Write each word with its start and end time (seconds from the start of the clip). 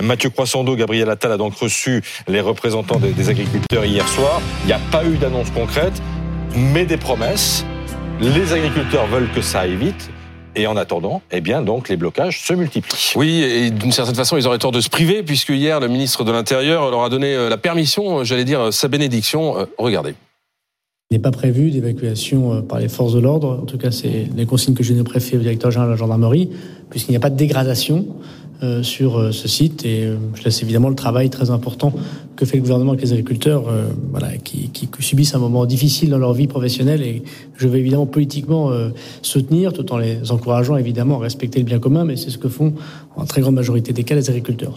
Mathieu 0.00 0.30
Croissando, 0.30 0.76
Gabriel 0.76 1.10
Attal 1.10 1.32
a 1.32 1.36
donc 1.36 1.54
reçu 1.54 2.00
les 2.28 2.40
représentants 2.40 3.00
des, 3.00 3.10
des 3.10 3.28
agriculteurs 3.28 3.84
hier 3.84 4.06
soir. 4.06 4.40
Il 4.62 4.66
n'y 4.68 4.72
a 4.72 4.78
pas 4.92 5.04
eu 5.04 5.16
d'annonce 5.16 5.50
concrète, 5.50 6.00
mais 6.54 6.86
des 6.86 6.96
promesses. 6.96 7.64
Les 8.20 8.52
agriculteurs 8.52 9.08
veulent 9.08 9.30
que 9.34 9.42
ça 9.42 9.60
aille 9.60 9.74
vite. 9.74 10.10
Et 10.54 10.68
en 10.68 10.76
attendant, 10.76 11.22
eh 11.32 11.40
bien, 11.40 11.62
donc, 11.62 11.88
les 11.88 11.96
blocages 11.96 12.40
se 12.40 12.52
multiplient. 12.52 13.12
Oui, 13.16 13.42
et 13.42 13.70
d'une 13.70 13.90
certaine 13.90 14.14
façon, 14.14 14.36
ils 14.36 14.46
auraient 14.46 14.58
tort 14.58 14.70
de 14.70 14.80
se 14.80 14.88
priver, 14.88 15.24
puisque 15.24 15.50
hier, 15.50 15.80
le 15.80 15.88
ministre 15.88 16.22
de 16.22 16.30
l'Intérieur 16.30 16.90
leur 16.90 17.02
a 17.02 17.08
donné 17.10 17.34
euh, 17.34 17.48
la 17.48 17.58
permission, 17.58 18.20
euh, 18.20 18.24
j'allais 18.24 18.44
dire 18.44 18.72
sa 18.72 18.86
bénédiction. 18.86 19.58
Euh, 19.58 19.64
regardez. 19.76 20.14
Il 21.10 21.14
n'est 21.14 21.22
pas 21.22 21.30
prévu 21.30 21.70
d'évacuation 21.70 22.62
par 22.62 22.80
les 22.80 22.88
forces 22.88 23.14
de 23.14 23.18
l'ordre. 23.18 23.60
En 23.62 23.66
tout 23.66 23.78
cas, 23.78 23.90
c'est 23.90 24.28
les 24.36 24.46
consignes 24.46 24.74
que 24.74 24.82
j'ai 24.82 24.90
données 24.90 25.00
au 25.00 25.10
préfet 25.10 25.36
au 25.36 25.40
directeur 25.40 25.70
général 25.70 25.88
de 25.88 25.94
la 25.94 25.98
gendarmerie, 25.98 26.50
puisqu'il 26.90 27.12
n'y 27.12 27.16
a 27.16 27.20
pas 27.20 27.30
de 27.30 27.36
dégradation 27.36 28.04
euh, 28.08 28.47
sur 28.82 29.18
euh, 29.18 29.32
ce 29.32 29.48
site. 29.48 29.84
Et 29.84 30.04
euh, 30.04 30.16
je 30.34 30.42
laisse 30.42 30.62
évidemment 30.62 30.88
le 30.88 30.94
travail 30.94 31.30
très 31.30 31.50
important 31.50 31.92
que 32.36 32.44
fait 32.44 32.56
le 32.56 32.62
gouvernement 32.62 32.92
avec 32.92 33.02
les 33.02 33.12
agriculteurs, 33.12 33.64
voilà, 34.12 34.36
qui, 34.36 34.70
subissent 35.00 35.34
un 35.34 35.40
moment 35.40 35.66
difficile 35.66 36.10
dans 36.10 36.18
leur 36.18 36.34
vie 36.34 36.46
professionnelle. 36.46 37.02
Et 37.02 37.24
je 37.56 37.66
vais 37.66 37.80
évidemment 37.80 38.06
politiquement 38.06 38.70
soutenir, 39.22 39.72
tout 39.72 39.92
en 39.92 39.98
les 39.98 40.30
encourageant 40.30 40.76
évidemment 40.76 41.16
à 41.16 41.22
respecter 41.22 41.58
le 41.58 41.64
bien 41.64 41.80
commun. 41.80 42.04
Mais 42.04 42.14
c'est 42.14 42.30
ce 42.30 42.38
que 42.38 42.48
font 42.48 42.74
en 43.16 43.24
très 43.24 43.40
grande 43.40 43.56
majorité 43.56 43.92
des 43.92 44.04
cas 44.04 44.14
les 44.14 44.30
agriculteurs. 44.30 44.74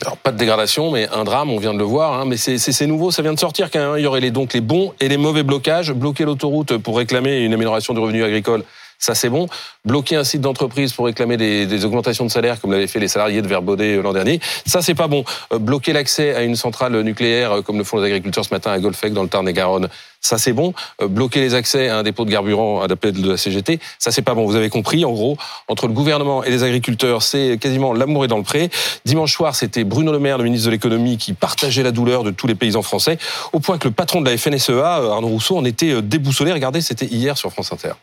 Alors 0.00 0.16
pas 0.16 0.32
de 0.32 0.38
dégradation, 0.38 0.90
mais 0.90 1.06
un 1.10 1.22
drame, 1.22 1.50
on 1.50 1.58
vient 1.58 1.74
de 1.74 1.78
le 1.78 1.84
voir. 1.84 2.18
Hein, 2.18 2.24
mais 2.26 2.36
c'est 2.36 2.86
nouveau, 2.86 3.10
ça 3.10 3.22
vient 3.22 3.34
de 3.34 3.38
sortir 3.38 3.70
quand 3.70 3.78
même. 3.78 3.98
Il 3.98 4.02
y 4.02 4.06
aurait 4.06 4.30
donc 4.30 4.54
les 4.54 4.60
bons 4.60 4.92
et 4.98 5.08
les 5.08 5.18
mauvais 5.18 5.42
blocages. 5.42 5.92
Bloquer 5.92 6.24
l'autoroute 6.24 6.78
pour 6.78 6.96
réclamer 6.96 7.40
une 7.40 7.52
amélioration 7.52 7.94
du 7.94 8.00
revenu 8.00 8.24
agricole, 8.24 8.64
ça 9.02 9.16
c'est 9.16 9.28
bon. 9.28 9.48
Bloquer 9.84 10.14
un 10.14 10.22
site 10.22 10.40
d'entreprise 10.40 10.92
pour 10.92 11.06
réclamer 11.06 11.36
des, 11.36 11.66
des, 11.66 11.84
augmentations 11.84 12.24
de 12.24 12.30
salaire, 12.30 12.60
comme 12.60 12.70
l'avaient 12.70 12.86
fait 12.86 13.00
les 13.00 13.08
salariés 13.08 13.42
de 13.42 13.48
Verbaudet 13.48 13.96
euh, 13.96 14.02
l'an 14.02 14.12
dernier, 14.12 14.38
ça 14.64 14.80
c'est 14.80 14.94
pas 14.94 15.08
bon. 15.08 15.24
Euh, 15.52 15.58
bloquer 15.58 15.92
l'accès 15.92 16.36
à 16.36 16.42
une 16.42 16.54
centrale 16.54 16.98
nucléaire, 17.02 17.52
euh, 17.52 17.62
comme 17.62 17.78
le 17.78 17.84
font 17.84 17.98
les 17.98 18.06
agriculteurs 18.06 18.44
ce 18.44 18.54
matin 18.54 18.70
à 18.70 18.78
Golfec 18.78 19.12
dans 19.12 19.24
le 19.24 19.28
Tarn-et-Garonne, 19.28 19.88
ça 20.20 20.38
c'est 20.38 20.52
bon. 20.52 20.72
bloquer 21.00 21.40
les 21.40 21.54
accès 21.54 21.88
à 21.88 21.98
un 21.98 22.04
dépôt 22.04 22.24
de 22.24 22.30
carburant 22.30 22.80
à 22.80 22.86
de 22.86 23.28
la 23.28 23.36
CGT, 23.36 23.80
ça 23.98 24.12
c'est 24.12 24.22
pas 24.22 24.34
bon. 24.34 24.46
Vous 24.46 24.54
avez 24.54 24.68
compris, 24.68 25.04
en 25.04 25.10
gros, 25.10 25.36
entre 25.66 25.88
le 25.88 25.92
gouvernement 25.92 26.44
et 26.44 26.50
les 26.50 26.62
agriculteurs, 26.62 27.24
c'est 27.24 27.58
quasiment 27.60 27.92
l'amour 27.92 28.24
est 28.24 28.28
dans 28.28 28.36
le 28.36 28.44
pré. 28.44 28.70
Dimanche 29.04 29.32
soir, 29.32 29.56
c'était 29.56 29.82
Bruno 29.82 30.12
Le 30.12 30.20
Maire, 30.20 30.38
le 30.38 30.44
ministre 30.44 30.66
de 30.66 30.70
l'économie, 30.70 31.18
qui 31.18 31.32
partageait 31.32 31.82
la 31.82 31.90
douleur 31.90 32.22
de 32.22 32.30
tous 32.30 32.46
les 32.46 32.54
paysans 32.54 32.82
français, 32.82 33.18
au 33.52 33.58
point 33.58 33.78
que 33.78 33.88
le 33.88 33.94
patron 33.94 34.20
de 34.20 34.30
la 34.30 34.38
FNSEA, 34.38 35.10
Arnaud 35.10 35.26
Rousseau, 35.26 35.56
en 35.56 35.64
était 35.64 36.00
déboussolé. 36.02 36.52
Regardez, 36.52 36.80
c'était 36.82 37.06
hier 37.06 37.36
sur 37.36 37.50
France 37.50 37.72
Inter. 37.72 37.94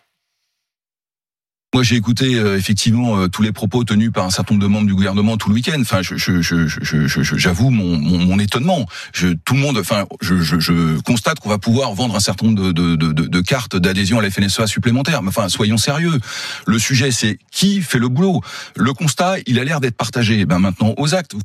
Moi, 1.72 1.84
j'ai 1.84 1.98
écouté 1.98 2.34
euh, 2.34 2.58
effectivement 2.58 3.20
euh, 3.20 3.28
tous 3.28 3.44
les 3.44 3.52
propos 3.52 3.84
tenus 3.84 4.12
par 4.12 4.26
un 4.26 4.32
certain 4.32 4.56
nombre 4.56 4.64
de 4.66 4.72
membres 4.72 4.88
du 4.88 4.96
gouvernement 4.96 5.38
tout 5.38 5.50
le 5.50 5.56
week-end. 5.56 5.78
Enfin, 5.80 6.02
je, 6.02 6.16
je, 6.18 6.42
je, 6.42 7.38
j'avoue 7.38 7.70
mon, 7.70 7.96
mon, 7.96 8.18
mon, 8.18 8.40
étonnement. 8.40 8.88
Je, 9.14 9.28
tout 9.28 9.54
le 9.54 9.60
monde, 9.60 9.78
enfin, 9.78 10.06
je, 10.20 10.38
je, 10.42 11.00
constate 11.02 11.40
qu'on 11.40 11.50
va 11.50 11.60
pouvoir 11.60 11.94
vendre 11.94 12.16
un 12.16 12.20
certain 12.20 12.48
nombre 12.48 12.72
de, 12.72 12.72
de, 12.72 12.96
de, 12.96 13.28
de 13.28 13.42
cartes 13.42 13.76
d'adhésion 13.76 14.18
à 14.18 14.24
la 14.24 14.32
FNSEA 14.32 14.66
supplémentaires. 14.66 15.22
Mais 15.22 15.30
enfin, 15.30 15.48
soyons 15.48 15.78
sérieux. 15.78 16.20
Le 16.66 16.80
sujet, 16.80 17.12
c'est 17.12 17.38
qui 17.52 17.84
fait 17.84 18.00
le 18.00 18.08
boulot? 18.08 18.42
Le 18.76 18.94
constat, 18.94 19.36
il 19.46 19.60
a 19.60 19.64
l'air 19.64 19.80
d'être 19.80 19.96
partagé. 19.96 20.46
Ben 20.46 20.58
maintenant, 20.58 20.96
aux 20.98 21.14
actes. 21.14 21.36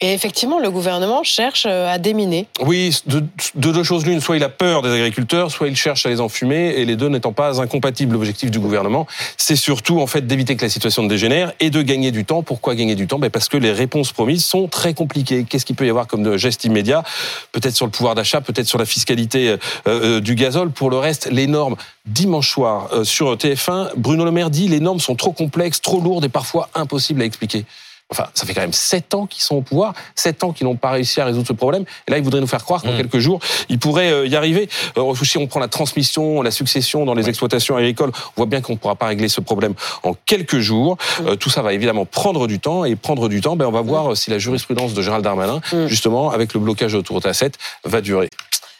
Et 0.00 0.12
effectivement, 0.12 0.58
le 0.58 0.70
gouvernement 0.70 1.22
cherche 1.22 1.66
euh, 1.66 1.92
à 1.92 1.98
déminer. 1.98 2.46
Oui, 2.60 2.98
de, 3.06 3.22
deux 3.54 3.84
choses 3.84 4.04
l'une. 4.04 4.20
Soit 4.20 4.36
il 4.36 4.42
a 4.42 4.48
peur 4.48 4.82
des 4.82 4.90
agriculteurs, 4.90 5.50
soit 5.50 5.68
il 5.68 5.76
cherche 5.76 6.04
à 6.04 6.08
les 6.08 6.20
enfumer, 6.20 6.74
et 6.76 6.84
les 6.84 6.96
deux 6.96 7.08
n'étant 7.08 7.32
pas 7.32 7.60
incompatibles. 7.60 8.12
L'objectif 8.14 8.50
du 8.50 8.58
gouvernement, 8.58 9.06
c'est 9.36 9.56
surtout 9.56 10.00
en 10.00 10.06
fait 10.06 10.26
d'éviter 10.26 10.56
que 10.56 10.64
la 10.64 10.68
situation 10.68 11.02
ne 11.02 11.08
dégénère 11.08 11.52
et 11.60 11.70
de 11.70 11.80
gagner 11.80 12.10
du 12.10 12.24
temps. 12.24 12.42
Pourquoi 12.42 12.74
gagner 12.74 12.96
du 12.96 13.06
temps? 13.06 13.18
Ben 13.18 13.30
Parce 13.30 13.48
que 13.48 13.56
les 13.56 13.72
réponses 13.72 14.12
promises 14.12 14.44
sont 14.44 14.66
très 14.66 14.94
compliquées. 14.94 15.46
Qu'est-ce 15.48 15.64
qu'il 15.64 15.76
peut 15.76 15.86
y 15.86 15.90
avoir 15.90 16.08
comme 16.08 16.36
geste 16.36 16.64
immédiat? 16.64 17.04
Peut-être 17.52 17.76
sur 17.76 17.86
le 17.86 17.92
pouvoir 17.92 18.16
d'achat, 18.16 18.40
peut-être 18.40 18.66
sur 18.66 18.78
la 18.78 18.86
fiscalité 18.86 19.48
euh, 19.48 19.56
euh, 19.86 20.20
du 20.20 20.34
gazole. 20.34 20.70
Pour 20.70 20.90
le 20.90 20.98
reste, 20.98 21.28
les 21.30 21.46
normes. 21.46 21.76
Dimanche 22.06 22.50
soir, 22.50 22.90
sur 23.04 23.34
TF1, 23.34 23.92
Bruno 23.96 24.26
Le 24.26 24.30
Maire 24.30 24.50
dit 24.50 24.68
les 24.68 24.80
normes 24.80 25.00
sont 25.00 25.14
trop 25.14 25.32
complexes, 25.32 25.80
trop 25.80 26.02
lourdes 26.02 26.24
et 26.24 26.28
parfois 26.28 26.68
impossibles 26.74 27.22
à 27.22 27.24
expliquer. 27.24 27.64
Enfin, 28.10 28.26
ça 28.34 28.46
fait 28.46 28.54
quand 28.54 28.60
même 28.60 28.72
sept 28.72 29.14
ans 29.14 29.26
qu'ils 29.26 29.42
sont 29.42 29.56
au 29.56 29.60
pouvoir, 29.62 29.94
sept 30.14 30.44
ans 30.44 30.52
qu'ils 30.52 30.66
n'ont 30.66 30.76
pas 30.76 30.90
réussi 30.90 31.20
à 31.20 31.24
résoudre 31.24 31.46
ce 31.46 31.52
problème. 31.52 31.84
Et 32.06 32.10
là, 32.10 32.18
ils 32.18 32.24
voudraient 32.24 32.40
nous 32.40 32.46
faire 32.46 32.62
croire 32.62 32.82
qu'en 32.82 32.92
mmh. 32.92 32.98
quelques 32.98 33.18
jours, 33.18 33.40
ils 33.68 33.78
pourraient 33.78 34.12
euh, 34.12 34.26
y 34.26 34.36
arriver. 34.36 34.68
Euh, 34.98 35.14
si 35.22 35.38
on 35.38 35.46
prend 35.46 35.58
la 35.58 35.68
transmission, 35.68 36.42
la 36.42 36.50
succession 36.50 37.06
dans 37.06 37.14
les 37.14 37.28
exploitations 37.28 37.76
agricoles, 37.76 38.12
on 38.14 38.42
voit 38.42 38.46
bien 38.46 38.60
qu'on 38.60 38.74
ne 38.74 38.78
pourra 38.78 38.94
pas 38.94 39.06
régler 39.06 39.28
ce 39.28 39.40
problème 39.40 39.74
en 40.02 40.14
quelques 40.26 40.58
jours. 40.58 40.96
Mmh. 40.96 41.26
Euh, 41.28 41.36
tout 41.36 41.50
ça 41.50 41.62
va 41.62 41.72
évidemment 41.72 42.04
prendre 42.04 42.46
du 42.46 42.60
temps. 42.60 42.84
Et 42.84 42.94
prendre 42.94 43.28
du 43.28 43.40
temps, 43.40 43.56
ben, 43.56 43.66
on 43.66 43.72
va 43.72 43.80
voir 43.80 44.10
mmh. 44.10 44.16
si 44.16 44.30
la 44.30 44.38
jurisprudence 44.38 44.92
de 44.92 45.00
Gérald 45.00 45.24
Darmanin, 45.24 45.60
justement, 45.86 46.30
avec 46.30 46.52
le 46.52 46.60
blocage 46.60 46.94
autour 46.94 47.20
de 47.20 47.28
la 47.28 47.34
7, 47.34 47.56
va 47.84 48.00
durer. 48.00 48.28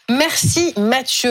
Merci 0.09 0.73
Mathieu. 0.77 1.23